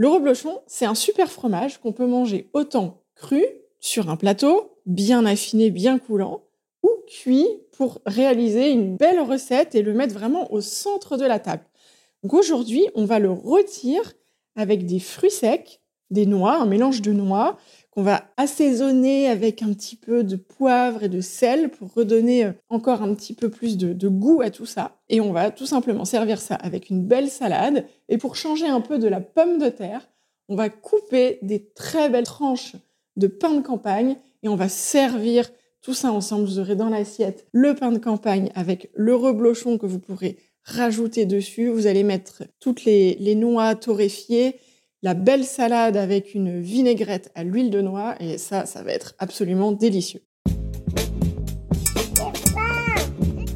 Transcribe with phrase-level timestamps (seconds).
[0.00, 3.44] Le reblochon, c'est un super fromage qu'on peut manger autant cru,
[3.80, 6.44] sur un plateau, bien affiné, bien coulant,
[6.84, 11.40] ou cuit pour réaliser une belle recette et le mettre vraiment au centre de la
[11.40, 11.64] table.
[12.22, 14.12] Donc aujourd'hui, on va le rôtir
[14.54, 17.56] avec des fruits secs, des noix, un mélange de noix
[17.98, 22.52] qu'on va assaisonner avec un petit peu de poivre et de sel pour redonner euh,
[22.68, 25.00] encore un petit peu plus de, goût à tout ça.
[25.08, 27.86] Et on va tout simplement servir ça avec une belle salade.
[28.08, 30.08] Et pour changer un peu de la pomme de terre,
[30.48, 32.76] on va couper des très belles tranches
[33.16, 35.50] de pain de campagne et on va servir
[35.82, 36.44] tout ça ensemble.
[36.44, 41.26] Vous aurez dans l'assiette le pain de campagne avec le reblochon que vous pourrez rajouter
[41.26, 41.66] dessus.
[41.66, 44.54] Vous allez mettre toutes les noix torréfiées,
[45.02, 49.14] la belle salade avec une vinaigrette à l'huile de noix et ça, ça va être
[49.18, 50.22] absolument délicieux.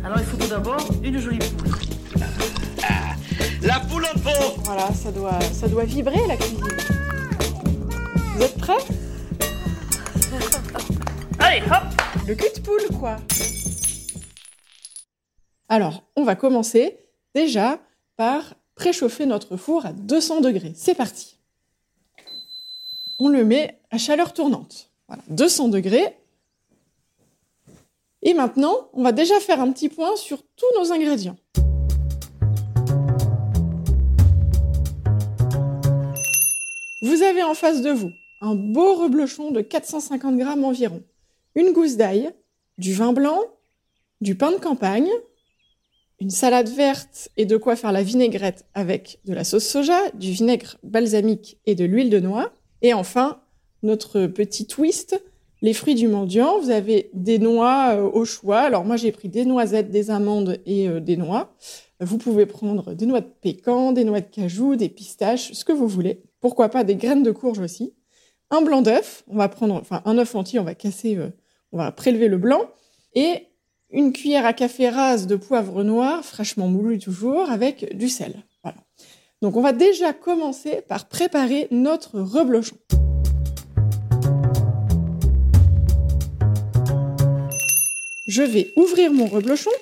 [0.04, 1.70] Alors il faut tout d'abord une jolie poule.
[3.62, 6.58] La poule en pot Voilà, ça doit, ça doit vibrer la cuisine.
[8.34, 8.74] Vous êtes prêts?
[11.38, 13.16] Allez, hop Le cul de poule, quoi
[15.68, 16.98] Alors, on va commencer
[17.34, 17.78] déjà
[18.16, 20.72] par préchauffer notre four à 200 degrés.
[20.74, 21.36] C'est parti.
[23.20, 24.90] On le met à chaleur tournante.
[25.06, 26.16] Voilà, 200 degrés.
[28.22, 31.36] Et maintenant, on va déjà faire un petit point sur tous nos ingrédients.
[37.02, 38.10] Vous avez en face de vous
[38.40, 41.04] un beau reblochon de 450 grammes environ,
[41.54, 42.32] une gousse d'ail,
[42.78, 43.38] du vin blanc,
[44.20, 45.10] du pain de campagne,
[46.22, 50.30] une salade verte et de quoi faire la vinaigrette avec de la sauce soja, du
[50.30, 52.52] vinaigre balsamique et de l'huile de noix.
[52.80, 53.40] Et enfin,
[53.82, 55.20] notre petit twist,
[55.62, 56.60] les fruits du mendiant.
[56.60, 58.60] Vous avez des noix euh, au choix.
[58.60, 61.56] Alors moi, j'ai pris des noisettes, des amandes et euh, des noix.
[61.98, 65.72] Vous pouvez prendre des noix de pécan, des noix de cajou, des pistaches, ce que
[65.72, 66.22] vous voulez.
[66.40, 67.94] Pourquoi pas des graines de courge aussi.
[68.50, 69.24] Un blanc d'œuf.
[69.26, 70.60] On va prendre, enfin, un œuf entier.
[70.60, 71.30] On va casser, euh,
[71.72, 72.60] on va prélever le blanc.
[73.16, 73.48] Et
[73.92, 78.42] une cuillère à café rase de poivre noir, fraîchement moulu toujours, avec du sel.
[79.42, 82.76] Donc on va déjà commencer par préparer notre reblochon.
[88.28, 89.72] Je vais ouvrir mon reblochon.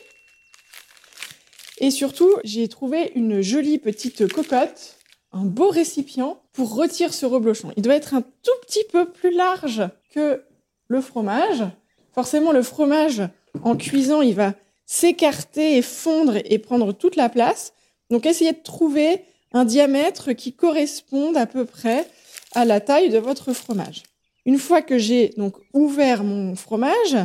[1.79, 4.97] Et surtout, j'ai trouvé une jolie petite cocotte,
[5.33, 7.73] un beau récipient pour retirer ce reblochon.
[7.77, 10.43] Il doit être un tout petit peu plus large que
[10.89, 11.65] le fromage.
[12.13, 13.23] Forcément, le fromage,
[13.63, 14.55] en cuisant, il va
[14.87, 17.73] s'écarter et fondre et prendre toute la place.
[18.11, 19.23] Donc, essayez de trouver
[19.53, 22.07] un diamètre qui corresponde à peu près
[22.53, 24.03] à la taille de votre fromage.
[24.47, 27.17] Une fois que j'ai donc ouvert mon fromage,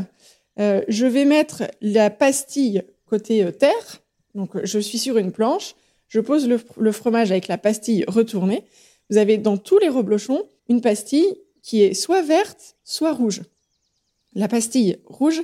[0.59, 4.01] euh, je vais mettre la pastille côté euh, terre.
[4.35, 5.75] Donc, je suis sur une planche.
[6.07, 8.63] Je pose le, le, fromage avec la pastille retournée.
[9.09, 13.41] Vous avez dans tous les reblochons une pastille qui est soit verte, soit rouge.
[14.33, 15.41] La pastille rouge,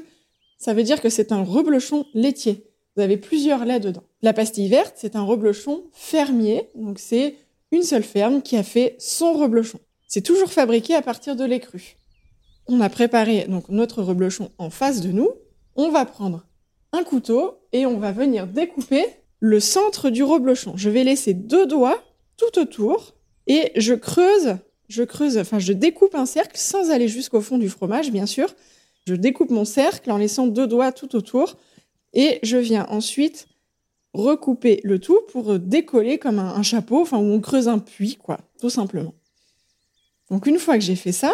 [0.61, 2.65] ça veut dire que c'est un reblochon laitier.
[2.95, 4.03] Vous avez plusieurs laits dedans.
[4.21, 6.69] La pastille verte, c'est un reblochon fermier.
[6.75, 7.35] Donc, c'est
[7.71, 9.79] une seule ferme qui a fait son reblochon.
[10.07, 11.97] C'est toujours fabriqué à partir de lait cru
[12.71, 15.29] on a préparé donc notre reblochon en face de nous.
[15.75, 16.45] On va prendre
[16.93, 19.05] un couteau et on va venir découper
[19.39, 20.73] le centre du reblochon.
[20.75, 22.01] Je vais laisser deux doigts
[22.37, 23.13] tout autour
[23.47, 24.57] et je creuse,
[24.87, 28.53] je creuse, enfin je découpe un cercle sans aller jusqu'au fond du fromage, bien sûr.
[29.07, 31.57] Je découpe mon cercle en laissant deux doigts tout autour
[32.13, 33.47] et je viens ensuite
[34.13, 38.39] recouper le tout pour décoller comme un, chapeau, enfin où on creuse un puits, quoi,
[38.59, 39.13] tout simplement.
[40.29, 41.33] Donc une fois que j'ai fait ça,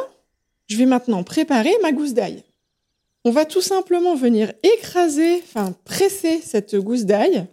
[0.67, 2.43] je vais maintenant préparer ma gousse d'ail.
[3.25, 7.47] On va tout simplement venir écraser, enfin presser cette gousse d'ail.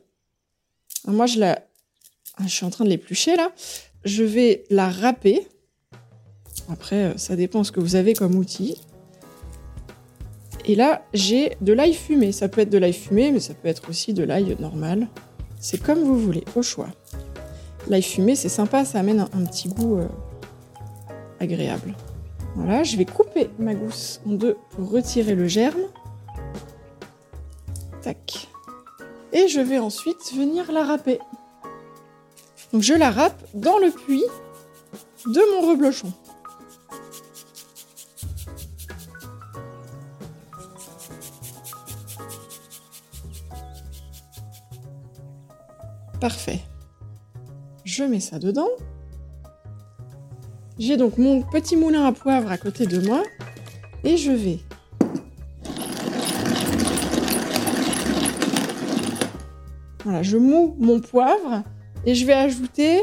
[1.06, 1.66] Moi, je la,
[2.42, 3.52] je suis en train de l'éplucher là.
[4.04, 5.46] Je vais la râper.
[6.70, 8.76] Après, euh, ça dépend ce que vous avez comme outil.
[10.66, 12.32] Et là, j'ai de l'ail fumé.
[12.32, 15.08] Ça peut être de l'ail fumé, mais ça peut être aussi de l'ail normal.
[15.60, 16.88] C'est comme vous voulez, au choix.
[17.88, 20.08] L'ail fumé, c'est sympa, ça amène un, petit goût euh,
[21.38, 21.94] agréable.
[22.56, 25.82] Voilà, je vais couper ma gousse en deux pour retirer le germe.
[28.00, 28.48] Tac.
[29.32, 31.18] Et je vais ensuite venir la râper.
[32.72, 34.24] Donc je la râpe dans le puits
[35.26, 36.12] de mon reblochon.
[46.24, 46.60] Parfait.
[47.84, 48.70] Je mets ça dedans.
[50.78, 53.22] J'ai donc mon petit moulin à poivre à côté de moi
[54.04, 54.60] et je vais
[60.02, 61.62] Voilà, je moue mon poivre
[62.06, 63.02] et je vais ajouter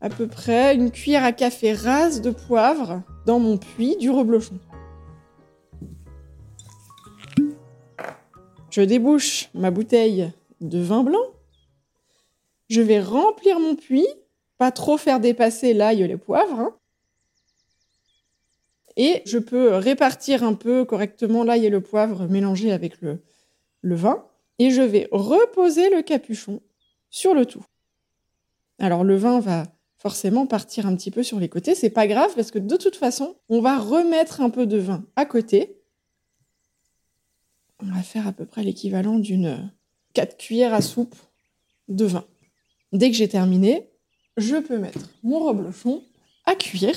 [0.00, 4.58] à peu près une cuillère à café rase de poivre dans mon puits du reblochon.
[8.70, 10.32] Je débouche ma bouteille
[10.62, 11.20] de vin blanc.
[12.70, 14.06] Je vais remplir mon puits,
[14.56, 16.58] pas trop faire dépasser l'ail et le poivre.
[16.58, 16.76] hein.
[18.96, 23.22] Et je peux répartir un peu correctement l'ail et le poivre mélangés avec le,
[23.82, 24.24] le vin.
[24.58, 26.60] Et je vais reposer le capuchon
[27.10, 27.64] sur le tout.
[28.78, 29.64] Alors le vin va
[29.98, 31.74] forcément partir un petit peu sur les côtés.
[31.74, 35.04] C'est pas grave parce que de toute façon, on va remettre un peu de vin
[35.16, 35.76] à côté.
[37.82, 39.72] On va faire à peu près l'équivalent d'une
[40.12, 41.16] 4 cuillères à soupe
[41.88, 42.24] de vin.
[42.92, 43.88] Dès que j'ai terminé,
[44.36, 46.02] je peux mettre mon reblochon
[46.44, 46.96] à cuire.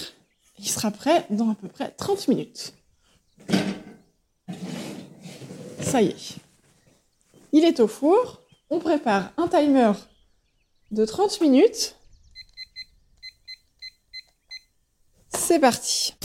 [0.58, 2.74] Il sera prêt dans à peu près 30 minutes.
[5.80, 6.36] Ça y est.
[7.52, 8.42] Il est au four.
[8.72, 9.92] On prépare un timer
[10.90, 11.96] de 30 minutes.
[15.30, 16.16] C'est parti.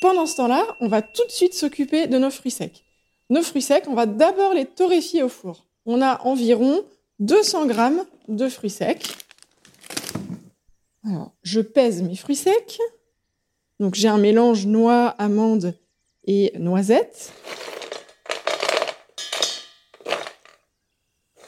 [0.00, 2.84] Pendant ce temps-là, on va tout de suite s'occuper de nos fruits secs.
[3.30, 5.64] Nos fruits secs, on va d'abord les torréfier au four.
[5.86, 6.84] On a environ
[7.20, 9.06] 200 grammes de fruits secs.
[11.42, 12.78] Je pèse mes fruits secs.
[13.78, 15.74] Donc, j'ai un mélange noix, amandes
[16.26, 17.32] et noisettes.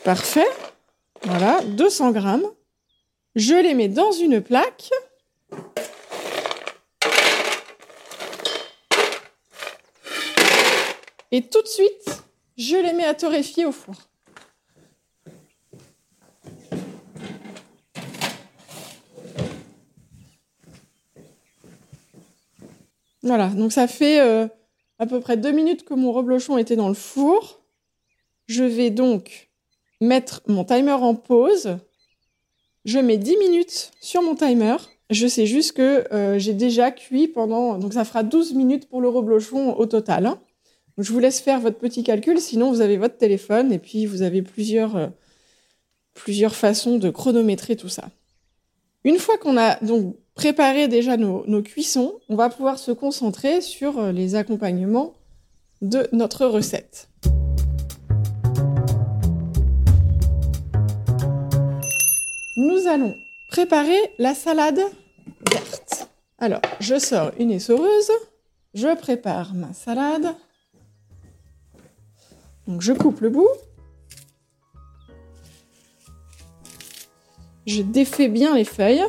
[0.04, 0.48] Parfait.
[1.24, 2.46] Voilà, 200 grammes.
[3.34, 4.90] Je les mets dans une plaque.
[11.34, 12.22] Et tout de suite,
[12.58, 13.94] je les mets à torréfier au four.
[23.22, 24.46] Voilà, donc ça fait euh,
[24.98, 27.62] à peu près deux minutes que mon reblochon était dans le four.
[28.46, 29.48] Je vais donc
[30.02, 31.78] mettre mon timer en pause.
[32.84, 34.76] Je mets 10 minutes sur mon timer.
[35.08, 37.78] Je sais juste que euh, j'ai déjà cuit pendant...
[37.78, 40.36] Donc ça fera 12 minutes pour le reblochon au total.
[40.98, 44.22] Je vous laisse faire votre petit calcul, sinon vous avez votre téléphone et puis vous
[44.22, 48.10] avez plusieurs, euh, façons de chronométrer tout ça.
[49.04, 53.60] Une fois qu'on a donc préparé déjà nos, nos cuissons, on va pouvoir se concentrer
[53.60, 55.14] sur euh, les accompagnements
[55.80, 57.08] de notre recette.
[62.56, 63.14] Nous allons
[63.50, 64.80] préparer la salade
[65.50, 66.08] verte.
[66.38, 68.10] Alors, je sors une essoreuse,
[68.74, 70.34] je prépare ma salade.
[72.66, 73.48] Donc je coupe le bout.
[77.66, 79.04] Je défais bien les feuilles.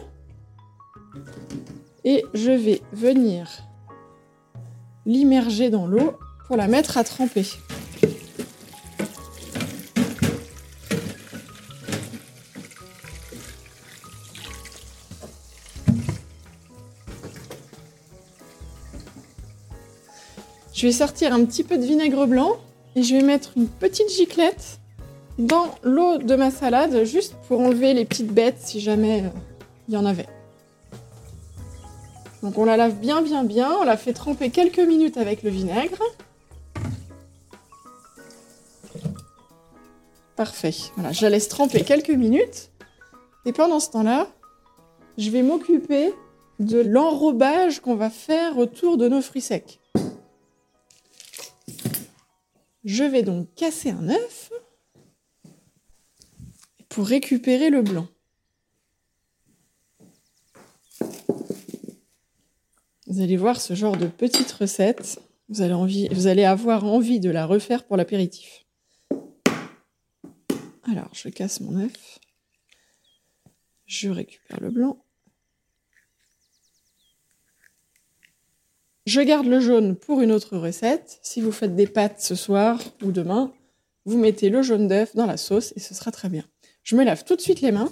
[2.06, 3.50] Et je vais venir
[5.06, 6.18] l'immerger dans l'eau
[6.48, 7.46] pour la mettre à tremper.
[20.74, 22.58] Je vais sortir un petit peu de vinaigre blanc
[22.96, 24.80] et je vais mettre une petite giclette
[25.40, 29.30] dans l'eau de ma salade, juste pour enlever les petites bêtes si jamais euh,
[29.88, 30.28] il y en avait.
[32.44, 35.50] Donc on la lave bien bien bien, on la fait tremper quelques minutes avec le
[35.50, 36.04] vinaigre.
[40.36, 40.74] Parfait.
[40.96, 42.72] Voilà, je la laisse tremper quelques minutes.
[43.46, 44.28] Et pendant ce temps-là,
[45.18, 46.14] je vais m'occuper
[46.60, 49.80] de l'enrobage qu'on va faire autour de nos fruits secs.
[52.84, 54.52] Je vais donc casser un œuf
[56.90, 58.08] pour récupérer le blanc.
[63.08, 65.22] Vous allez voir ce genre de petite recette.
[65.50, 68.66] Vous allez, avoir envie de la refaire pour l'apéritif.
[70.84, 72.20] Alors, je casse mon œuf.
[73.86, 75.03] Je récupère le blanc.
[79.06, 81.20] Je garde le jaune pour une autre recette.
[81.22, 83.52] Si vous faites des pâtes ce soir ou demain,
[84.06, 86.46] vous mettez le jaune d'œuf dans la sauce et ce sera très bien.
[86.84, 87.92] Je me lave tout de suite les mains.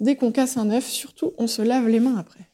[0.00, 2.48] Dès qu'on casse un œuf, surtout, on se lave les mains après.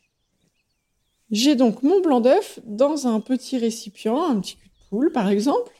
[1.30, 5.28] J'ai donc mon blanc d'œuf dans un petit récipient, un petit cul de poule par
[5.28, 5.72] exemple.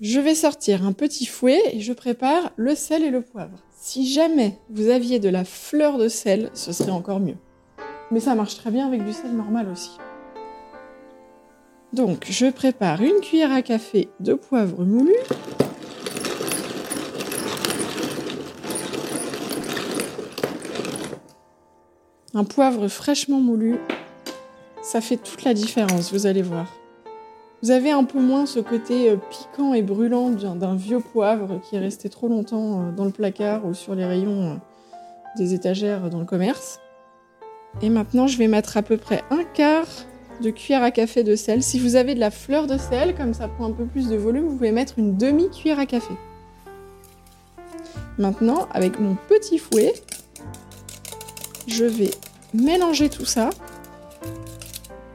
[0.00, 3.58] Je vais sortir un petit fouet et je prépare le sel et le poivre.
[3.78, 7.36] Si jamais vous aviez de la fleur de sel, ce serait encore mieux.
[8.10, 9.90] Mais ça marche très bien avec du sel normal aussi.
[11.92, 15.12] Donc, je prépare une cuillère à café de poivre moulu.
[22.32, 23.78] Un poivre fraîchement moulu,
[24.82, 26.79] ça fait toute la différence, vous allez voir.
[27.62, 31.76] Vous avez un peu moins ce côté euh, piquant et brûlant d'un vieux poivre qui
[31.76, 34.54] est resté trop longtemps euh, dans le placard ou sur les rayons euh,
[35.36, 36.80] des étagères dans le commerce.
[37.82, 39.86] Et maintenant, je vais mettre à peu près un quart
[40.40, 41.62] de cuillère à café de sel.
[41.62, 44.16] Si vous avez de la fleur de sel, comme ça prend un peu plus de
[44.16, 46.14] volume, vous pouvez mettre une demi-cuillère à café.
[48.16, 49.92] Maintenant, avec mon petit fouet,
[51.66, 52.10] je vais
[52.54, 53.50] mélanger tout ça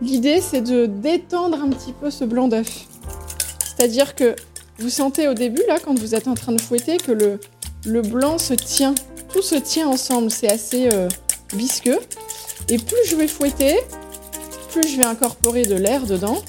[0.02, 2.86] L'idée, c'est de détendre un petit peu ce blanc d'œuf.
[3.76, 4.36] C'est-à-dire que
[4.78, 8.38] vous sentez au début, là, quand vous êtes en train de fouetter, que le, blanc
[8.38, 8.94] se tient.
[9.32, 11.08] Tout se tient ensemble, c'est assez euh,
[11.54, 12.00] visqueux.
[12.70, 13.76] Et plus je vais fouetter,
[14.72, 16.42] plus je vais incorporer de l'air dedans,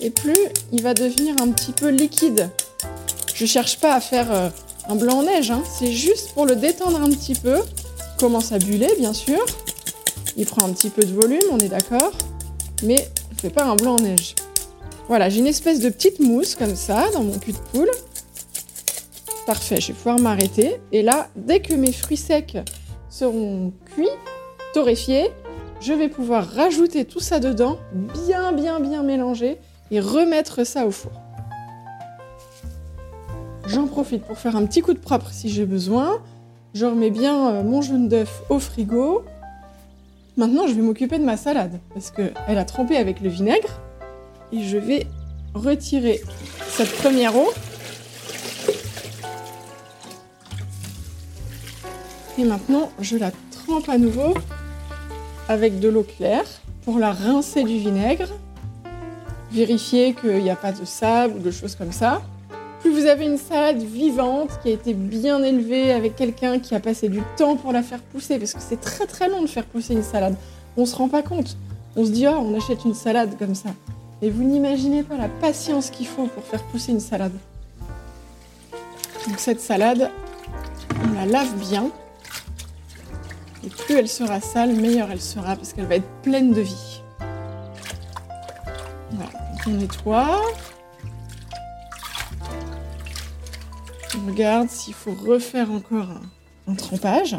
[0.00, 0.38] et plus
[0.72, 2.48] il va devenir un petit peu liquide.
[3.34, 4.48] Je cherche pas à faire euh,
[4.88, 5.62] un blanc en neige, hein.
[5.78, 7.56] c'est juste pour le détendre un petit peu.
[7.56, 9.44] Il commence à buller, bien sûr.
[10.36, 12.12] Il prend un petit peu de volume, on est d'accord
[12.82, 14.34] mais on fait pas un blanc en neige.
[15.08, 17.90] Voilà, j'ai une espèce de petite mousse comme ça dans mon cul de poule.
[19.46, 20.76] Parfait, je vais pouvoir m'arrêter.
[20.92, 22.58] Et là, dès que mes fruits secs
[23.08, 24.08] seront cuits,
[24.74, 25.30] torréfiés,
[25.80, 29.58] je vais pouvoir rajouter tout ça dedans, bien bien bien mélanger
[29.90, 31.12] et remettre ça au four.
[33.66, 36.20] J'en profite pour faire un petit coup de propre si j'ai besoin.
[36.74, 39.24] Je remets bien euh, mon jaune d'œuf au frigo.
[40.38, 43.80] Maintenant, je vais m'occuper de ma salade parce qu'elle a trempé avec le vinaigre.
[44.52, 45.04] Et je vais
[45.52, 46.20] retirer
[46.68, 47.52] cette première eau.
[52.38, 54.32] Et maintenant, je la trempe à nouveau
[55.48, 56.46] avec de l'eau claire
[56.84, 58.28] pour la rincer du vinaigre.
[59.50, 62.22] Vérifier qu'il n'y a pas de sable ou de choses comme ça.
[62.80, 66.80] Plus vous avez une salade vivante qui a été bien élevée avec quelqu'un qui a
[66.80, 69.64] passé du temps pour la faire pousser, parce que c'est très très long de faire
[69.64, 70.36] pousser une salade.
[70.76, 71.56] On se rend pas compte.
[71.96, 73.70] On se dit oh on achète une salade comme ça.
[74.22, 77.32] Et vous n'imaginez pas la patience qu'il faut pour faire pousser une salade.
[79.26, 80.10] Donc cette salade,
[81.04, 81.90] on la lave bien.
[83.64, 87.02] Et plus elle sera sale, meilleure elle sera parce qu'elle va être pleine de vie.
[89.10, 89.30] Voilà,
[89.66, 90.40] on nettoie.
[94.68, 96.10] S'il faut refaire encore
[96.68, 97.36] un, trempage.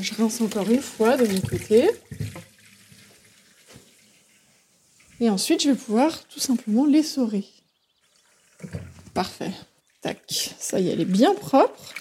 [0.00, 1.88] je rince encore une fois de mon côté.
[5.20, 7.44] Et ensuite, je vais pouvoir tout simplement l'essorer.
[9.14, 9.52] Parfait.
[10.02, 10.20] Tac.
[10.58, 11.94] Ça y est, elle est bien propre.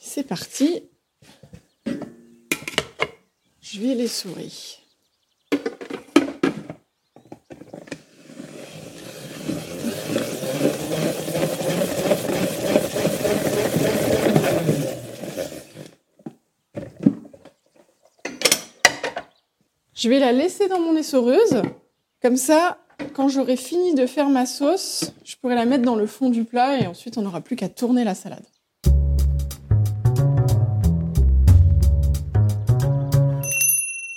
[0.00, 0.82] C'est parti.
[3.82, 4.78] Les souris.
[19.94, 21.62] Je vais la laisser dans mon essoreuse.
[22.20, 22.76] Comme ça,
[23.14, 26.44] quand j'aurai fini de faire ma sauce, je pourrai la mettre dans le fond du
[26.44, 28.44] plat et ensuite on n'aura plus qu'à tourner la salade.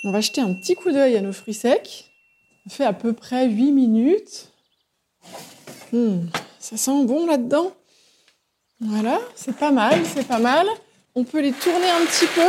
[0.06, 2.10] On va jeter un petit coup d'œil à nos fruits secs.
[2.68, 4.52] Ça fait à peu près 8 minutes.
[5.92, 6.26] Hmm,
[6.58, 7.72] ça sent bon là-dedans.
[8.80, 10.66] Voilà, c'est pas mal, c'est pas mal.
[11.14, 12.46] On peut les tourner un petit peu.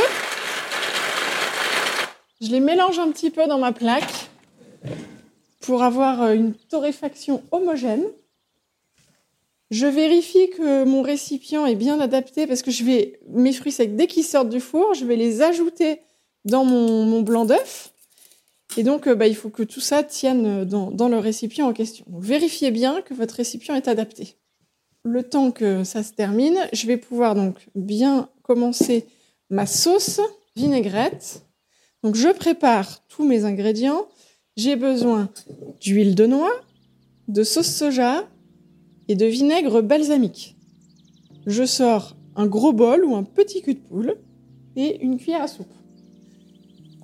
[2.41, 4.29] Je les mélange un petit peu dans ma plaque
[5.61, 8.03] pour avoir euh, une torréfaction homogène.
[9.71, 13.95] Je vérifie que mon récipient est bien adapté parce que je vais mes fruits secs
[13.95, 16.01] dès qu'ils sortent du four, je vais les ajouter
[16.45, 17.91] dans mon, blanc d'œuf.
[18.77, 22.05] Et donc, euh, bah, il faut que tout ça tienne dans, le récipient en question.
[22.07, 24.35] vérifiez bien que votre récipient est adapté.
[25.03, 29.05] Le temps que ça se termine, je vais pouvoir donc bien commencer
[29.49, 30.19] ma sauce
[30.55, 31.43] vinaigrette.
[32.03, 34.07] Donc, je prépare tous mes ingrédients.
[34.55, 35.29] J'ai besoin
[35.81, 36.51] d'huile de noix,
[37.27, 38.27] de sauce soja
[39.07, 40.55] et de vinaigre balsamique.
[41.45, 44.17] Je sors un gros bol ou un petit cul de poule
[44.75, 45.67] et une cuillère à soupe.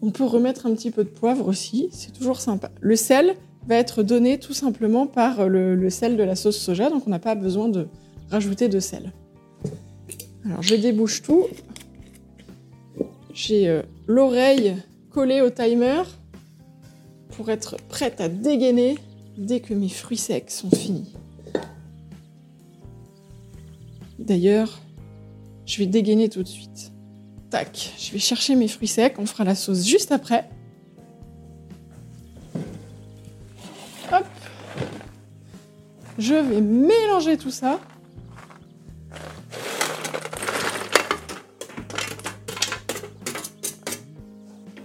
[0.01, 2.71] On peut remettre un petit peu de poivre aussi, c'est toujours sympa.
[2.81, 3.35] Le sel
[3.67, 7.19] va être donné tout simplement par le, sel de la sauce soja, donc on n'a
[7.19, 7.87] pas besoin de
[8.29, 9.11] rajouter de sel.
[10.45, 11.45] Alors je débouche tout.
[13.33, 14.75] J'ai euh, l'oreille
[15.11, 16.01] collée au timer
[17.29, 18.97] pour être prête à dégainer
[19.37, 21.13] dès que mes fruits secs sont finis.
[24.19, 24.81] D'ailleurs,
[25.65, 26.91] je vais dégainer tout de suite.
[27.51, 30.49] Tac, je vais chercher mes fruits secs, on fera la sauce juste après.
[34.13, 34.25] Hop.
[36.17, 37.81] Je vais mélanger tout ça.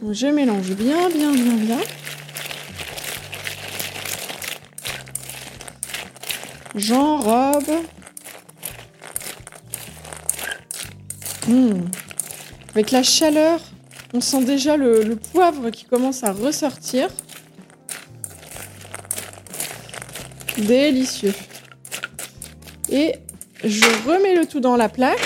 [0.02, 1.80] Je mélange bien, bien, bien, bien.
[6.74, 7.70] J'enrobe.
[11.46, 12.05] Mmh.
[12.76, 13.58] Avec la chaleur,
[14.12, 17.08] on sent déjà le, poivre qui commence à ressortir.
[20.58, 21.32] Délicieux.
[22.90, 23.14] Et
[23.64, 25.18] je remets le tout dans la plaque.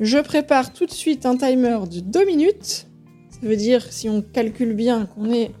[0.00, 2.88] Je prépare tout de suite un timer de 2 minutes.
[3.30, 5.52] Ça veut dire, si on calcule bien, qu'on est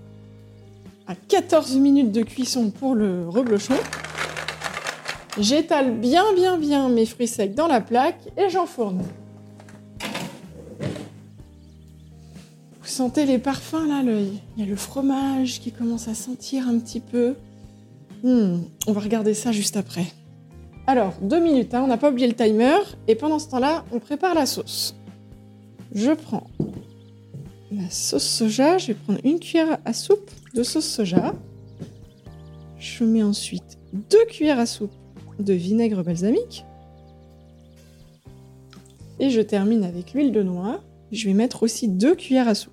[1.06, 3.76] à 14 minutes de cuisson pour le reblochon.
[5.38, 9.02] J'étale bien, bien, bien mes fruits secs dans la plaque et j'enfourne.
[12.80, 16.78] Vous sentez les parfums là Il y a le fromage qui commence à sentir un
[16.78, 17.34] petit peu.
[18.22, 20.06] Hmm, on va regarder ça juste après.
[20.86, 22.76] Alors, deux minutes, hein, on n'a pas oublié le timer.
[23.08, 24.94] Et pendant ce temps-là, on prépare la sauce.
[25.92, 26.46] Je prends
[27.72, 28.78] la sauce soja.
[28.78, 31.34] Je vais prendre une cuillère à soupe de sauce soja.
[32.78, 34.94] Je mets ensuite deux cuillères à soupe
[35.38, 36.64] de vinaigre balsamique.
[39.20, 40.80] Et je termine avec l'huile de noix.
[41.12, 42.72] Je vais mettre aussi deux cuillères à soupe.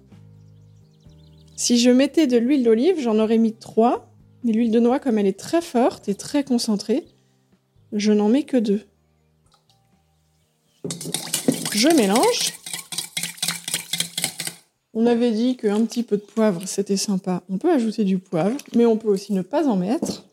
[1.56, 4.12] Si je mettais de l'huile d'olive, j'en aurais mis trois.
[4.44, 7.06] Mais l'huile de noix, comme elle est très forte et très concentrée,
[7.94, 8.82] je n'en mets que deux.
[11.74, 12.53] Je mélange.
[14.94, 17.44] On avait dit qu'un petit peu de poivre, c'était sympa.
[17.50, 20.25] On peut ajouter du poivre, mais on peut aussi ne pas en mettre.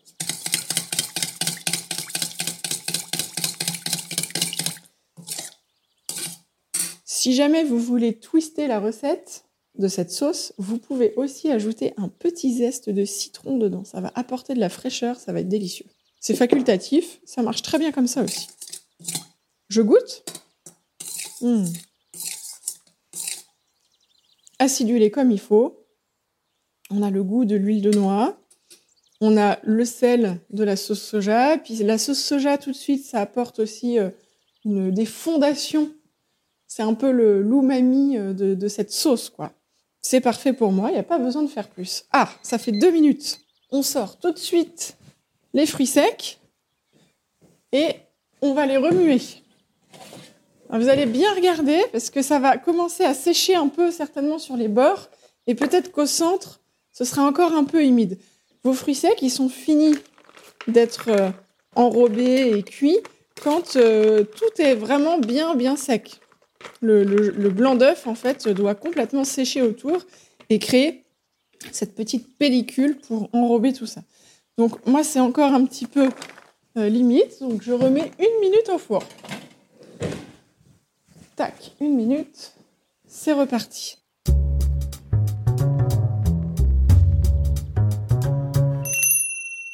[7.29, 9.45] Si jamais vous voulez twister la recette
[9.75, 13.85] de cette sauce, vous pouvez aussi ajouter un petit zeste de citron dedans.
[13.85, 15.85] Ça va apporter de la fraîcheur, ça va être délicieux.
[16.21, 18.49] C'est facultatif, ça marche très bien comme ça aussi.
[19.69, 20.25] Je goûte.
[21.43, 21.67] Mmh.
[24.59, 25.85] Acidulé comme il faut.
[26.89, 28.41] On a le goût de l'huile de noix.
[29.21, 31.59] On a le sel de la sauce soja.
[31.59, 34.09] Puis la sauce soja, tout de suite, ça apporte aussi euh,
[34.65, 35.93] des fondations.
[36.79, 39.51] C'est un peu le l'umami euh, de, de cette sauce, quoi.
[40.01, 42.05] C'est parfait pour moi, il n'y a pas besoin de faire plus.
[42.13, 43.41] Ah, ça fait deux minutes.
[43.73, 44.97] On sort tout de suite
[45.55, 46.39] les fruits secs
[47.73, 47.97] et
[48.43, 49.21] on va les remuer.
[50.71, 54.57] vous allez bien regarder parce que ça va commencer à sécher un peu certainement sur
[54.57, 55.09] les bords
[55.49, 56.61] et peut-être qu'au centre,
[56.93, 58.21] ce sera encore un peu humide.
[58.63, 59.97] Vos fruits secs, ils sont finis
[60.69, 61.31] d'être euh,
[61.75, 63.01] enrobés et cuits
[63.43, 66.21] quand euh, tout est vraiment bien bien sec.
[66.81, 69.99] Le, blanc d'œuf, en fait, doit complètement sécher autour
[70.51, 71.05] et créer
[71.73, 74.03] cette petite pellicule pour enrober tout ça.
[74.57, 76.09] Donc moi, c'est encore un petit peu
[76.77, 79.03] euh, limite, donc je remets une minute au four.
[81.37, 82.53] Tac, une minute,
[83.07, 83.99] c'est reparti.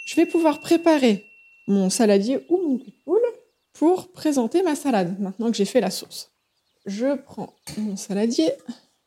[0.05, 1.25] Je vais pouvoir préparer
[1.67, 3.21] mon saladier ou mon cul de poule
[3.73, 6.34] pour présenter ma salade, maintenant que j'ai fait la sauce.
[6.87, 8.53] Je prends mon saladier,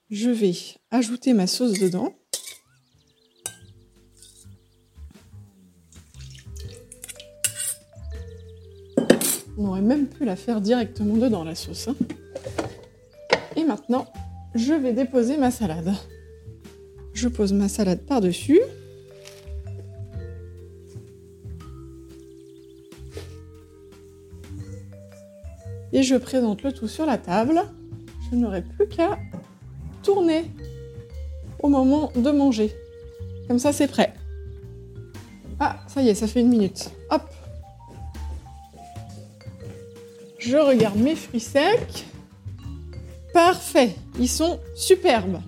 [0.10, 0.56] je vais
[0.90, 2.12] ajouter ma sauce dedans.
[9.60, 11.88] On aurait même pu la faire directement dedans, la sauce.
[11.88, 11.96] Hein.
[13.56, 14.08] Et maintenant,
[14.56, 15.94] je vais déposer ma salade.
[17.14, 18.60] Je pose ma salade par-dessus.
[25.98, 27.60] Et je présente le tout sur la table.
[28.30, 29.18] Je n'aurai plus qu'à
[30.04, 30.46] tourner
[31.64, 32.72] au moment de manger.
[33.48, 34.14] Comme ça, c'est prêt.
[35.60, 36.92] Ah, ça y est, ça fait une minute.
[37.10, 37.24] Hop,
[40.38, 42.06] Je regarde mes fruits secs.
[43.34, 45.42] Parfait, ils sont superbes.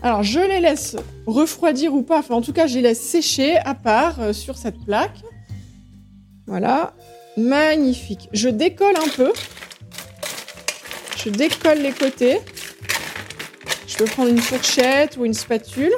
[0.00, 3.56] Alors je les laisse refroidir ou pas, enfin en tout cas je les laisse sécher
[3.56, 5.22] à part euh, sur cette plaque.
[6.46, 6.94] Voilà,
[7.36, 8.28] magnifique.
[8.32, 9.32] Je décolle un peu.
[11.24, 12.40] Je décolle les côtés.
[13.86, 15.92] Je peux prendre une fourchette ou une spatule.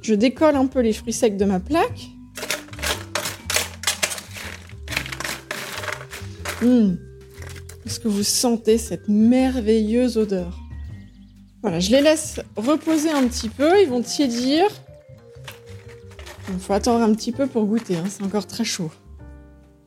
[0.00, 2.08] Je décolle un peu les fruits secs de ma plaque.
[6.62, 6.94] Mmh.
[7.84, 10.56] Est-ce que vous sentez cette merveilleuse odeur?
[11.62, 14.64] Voilà, je les laisse reposer un petit peu, ils vont tiédir.
[16.48, 18.90] Il faut attendre un petit peu pour goûter, hein, c'est encore très chaud.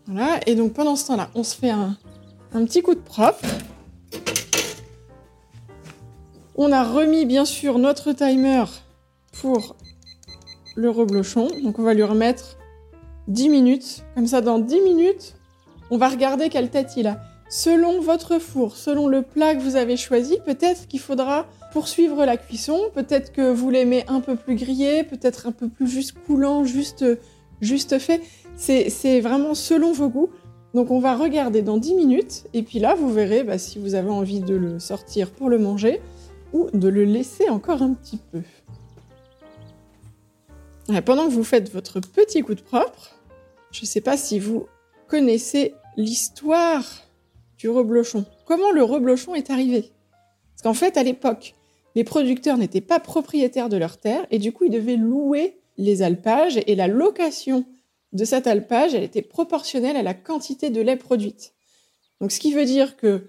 [0.07, 1.97] Voilà, et donc pendant ce temps-là, on se fait un,
[2.55, 3.45] un petit coup de propre.
[6.55, 8.63] On a remis bien sûr notre timer
[9.41, 9.75] pour
[10.75, 11.49] le reblochon.
[11.63, 12.57] Donc on va lui remettre
[13.27, 14.05] 10 minutes.
[14.15, 15.35] Comme ça, dans 10 minutes,
[15.91, 17.19] on va regarder quelle tête il a.
[17.49, 22.37] Selon votre four, selon le plat que vous avez choisi, peut-être qu'il faudra poursuivre la
[22.37, 22.79] cuisson.
[22.93, 27.03] Peut-être que vous l'aimez un peu plus grillé, peut-être un peu plus juste coulant, juste,
[27.59, 28.21] juste fait.
[28.55, 30.29] C'est vraiment selon vos goûts.
[30.75, 33.95] Donc on va regarder dans 10 minutes, et puis là, vous verrez bah, si vous
[33.95, 36.01] avez envie de le sortir pour le manger
[36.51, 38.41] ou de le laisser encore un petit peu.
[41.05, 43.15] pendant que vous faites votre petit coup de propre,
[43.71, 44.65] je ne sais pas si vous
[45.07, 46.83] connaissez l'histoire
[47.57, 48.25] du reblochon.
[48.45, 49.93] Comment le reblochon est arrivé?
[50.51, 51.55] Parce qu'en fait, à l'époque,
[51.95, 56.01] les producteurs n'étaient pas propriétaires de leurs terres et du coup, ils devaient louer les
[56.01, 57.63] alpages et la location
[58.15, 61.53] de cet alpage, elle était proportionnelle à la quantité de lait produite.
[62.21, 63.27] Donc, ce qui veut dire que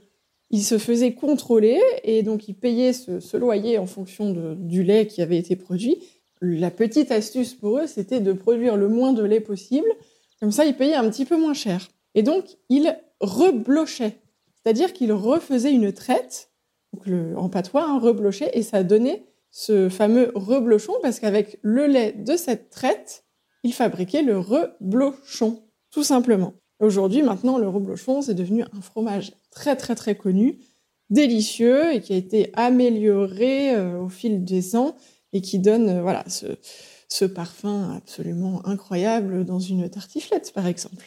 [0.50, 5.20] ils se faisaient contrôler et donc ils payaient ce, loyer en fonction du lait qui
[5.20, 5.98] avait été produit.
[6.40, 9.88] La petite astuce pour eux, c'était de produire le moins de lait possible.
[10.38, 11.88] Comme ça, ils payaient un petit peu moins cher.
[12.14, 14.18] Et donc, ils reblochaient.
[14.54, 16.50] C'est-à-dire qu'ils refaisaient une traite,
[17.36, 22.36] en patois, un rebloché, et ça donnait ce fameux reblochon parce qu'avec le lait de
[22.36, 23.24] cette traite,
[23.66, 26.54] il fabriquait le reblochon, tout simplement.
[26.78, 30.60] Aujourd'hui, maintenant, le reblochon, c'est devenu un fromage très très très connu,
[31.10, 34.94] délicieux et qui a été amélioré euh, au fil des ans
[35.32, 36.46] et qui donne euh, voilà ce,
[37.08, 41.04] ce parfum absolument incroyable dans une tartiflette, par exemple.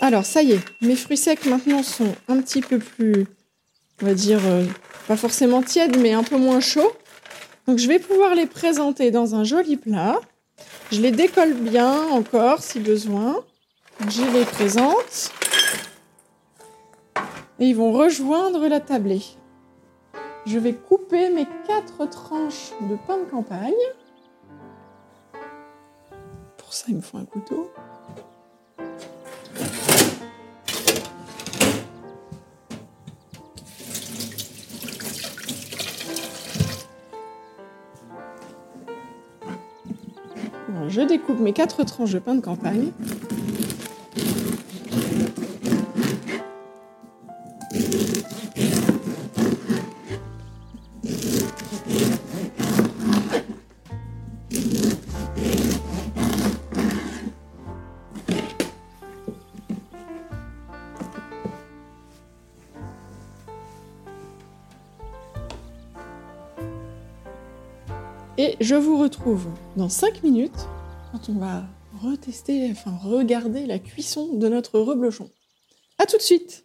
[0.00, 3.28] Alors, ça y est, mes fruits secs maintenant sont un petit peu plus,
[4.02, 4.64] on va dire, euh,
[5.06, 6.92] pas forcément tièdes, mais un peu moins chauds.
[7.66, 10.18] Donc, je vais pouvoir les présenter dans un joli plat.
[10.90, 13.36] Je les décolle bien encore si besoin.
[14.08, 15.32] Je les présente.
[17.60, 19.22] Et ils vont rejoindre la tablée.
[20.46, 23.72] Je vais couper mes quatre tranches de pain de campagne.
[26.56, 27.70] Pour ça, il me faut un couteau.
[40.92, 42.92] Je découpe mes quatre tranches de pain de campagne.
[68.36, 70.66] Et je vous retrouve dans 5 minutes
[71.12, 71.64] quand on va
[72.02, 75.28] retester, enfin regarder la cuisson de notre reblochon.
[75.98, 76.64] A tout de suite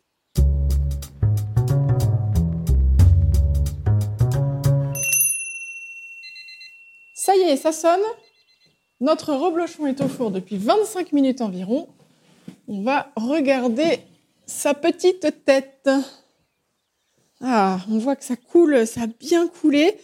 [7.14, 8.00] Ça y est, ça sonne.
[9.02, 11.90] Notre reblochon est au four depuis 25 minutes environ.
[12.70, 14.00] On va regarder
[14.46, 15.90] sa petite tête.
[17.42, 20.00] Ah, on voit que ça coule, ça a bien coulé.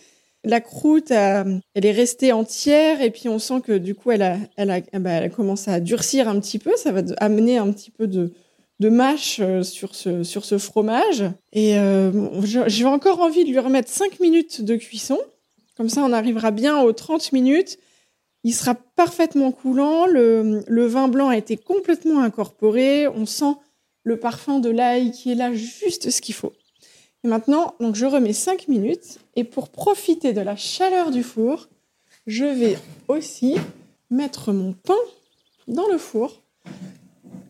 [0.45, 4.23] La croûte, euh, elle est restée entière et puis on sent que du coup, elle
[4.23, 6.71] a, elle a, bah, elle commencé à durcir un petit peu.
[6.75, 8.33] Ça va amener un petit peu de,
[8.79, 11.23] de mâche euh, sur ce, sur ce fromage.
[11.53, 12.11] Et euh,
[12.67, 15.17] j'ai encore envie de lui remettre 5 minutes de cuisson.
[15.77, 17.79] Comme ça, on arrivera bien aux 30 minutes.
[18.43, 20.05] Il sera parfaitement coulant.
[20.07, 23.07] Le, le vin blanc a été complètement incorporé.
[23.07, 23.55] On sent
[24.03, 26.51] le parfum de l'ail qui est là juste ce qu'il faut.
[27.23, 29.19] Et maintenant, donc je remets 5 minutes.
[29.35, 31.67] Et pour profiter de la chaleur du four,
[32.27, 33.55] je vais aussi
[34.09, 34.93] mettre mon pain
[35.67, 36.41] dans le four,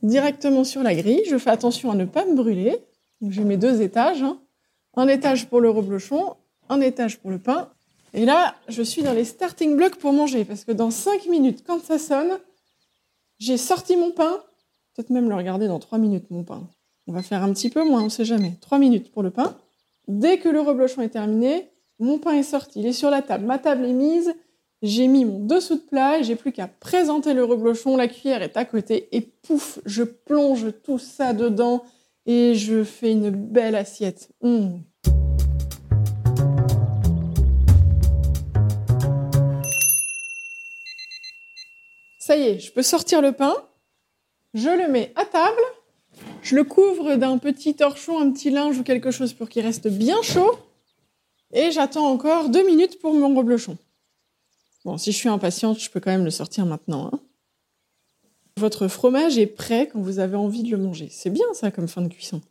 [0.04, 1.24] directement sur la grille.
[1.28, 2.78] Je fais attention à ne pas me brûler.
[3.28, 4.22] J'ai mes deux étages.
[4.22, 4.40] Hein.
[4.96, 6.36] Un étage pour le reblochon,
[6.70, 7.70] un étage pour le pain.
[8.14, 10.46] Et là, je suis dans les starting blocks pour manger.
[10.46, 12.38] Parce que dans 5 minutes, quand ça sonne,
[13.40, 14.40] j'ai sorti mon pain.
[14.94, 16.68] Peut-être même le regarder dans 3 minutes, mon pain.
[17.08, 18.58] On va faire un petit peu moins, on ne sait jamais.
[18.62, 19.58] 3 minutes pour le pain.
[20.10, 23.46] Dès que le reblochon est terminé, mon pain est sorti, il est sur la table,
[23.46, 24.34] ma table est mise,
[24.82, 28.58] j'ai mis mon dessous de plat j'ai plus qu'à présenter le reblochon, la cuillère est
[28.58, 31.84] à côté et pouf, je plonge tout ça dedans
[32.26, 34.30] et je fais une belle assiette.
[34.42, 34.80] Mmh.
[42.20, 43.56] Ça y est, je peux sortir le pain,
[44.54, 45.62] je le mets à table
[46.44, 49.88] je le couvre d'un petit torchon, un petit linge ou quelque chose pour qu'il reste
[49.88, 50.52] bien chaud.
[51.54, 53.78] Et j'attends encore deux minutes pour mon reblochon.
[54.84, 57.10] Bon, si je suis impatiente, je peux quand même le sortir maintenant.
[57.14, 57.20] Hein.
[58.58, 61.08] Votre fromage est prêt quand vous avez envie de le manger.
[61.10, 62.42] C'est bien ça comme fin de cuisson.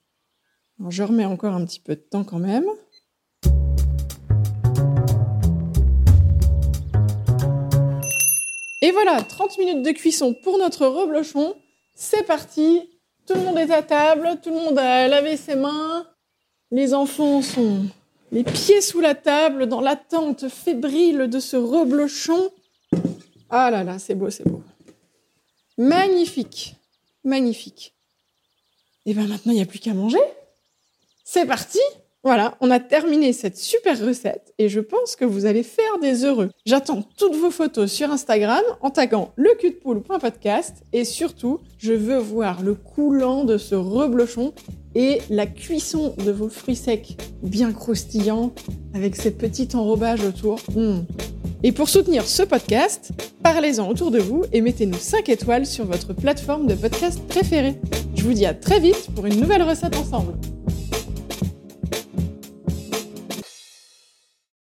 [0.89, 2.65] Je remets encore un petit peu de temps quand même.
[8.81, 11.55] Et voilà, 30 minutes de cuisson pour notre reblochon.
[11.95, 12.81] C'est parti,
[13.27, 16.07] tout le monde est à table, tout le monde a lavé ses mains.
[16.71, 17.87] Les enfants sont
[18.33, 22.51] les pieds sous la table dans l'attente fébrile de ce reblochon.
[23.51, 24.63] Ah là là, c'est beau, c'est beau.
[25.79, 26.75] Magnifique,
[27.25, 27.95] magnifique.
[29.07, 30.19] Et bien maintenant, il n'y a plus qu'à manger.
[31.25, 31.79] C'est parti
[32.25, 36.25] voilà, on a terminé cette super recette et je pense que vous allez faire des
[36.25, 36.51] heureux.
[36.65, 42.19] J'attends toutes vos photos sur Instagram en taguant le cul de et surtout, je veux
[42.19, 44.53] voir le coulant de ce reblochon
[44.95, 48.53] et la cuisson de vos fruits secs bien croustillants
[48.95, 50.61] avec ces petits enrobages autour.
[50.77, 51.01] Mmh.
[51.65, 53.11] Et pour soutenir ce podcast,
[53.43, 57.81] parlez-en autour de vous et mettez-nous 5 étoiles sur votre plateforme de podcast préférée.
[58.15, 60.35] Je vous dis à très vite pour une nouvelle recette ensemble.